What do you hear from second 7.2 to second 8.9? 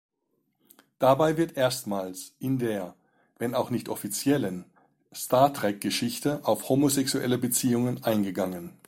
Beziehungen eingegangen.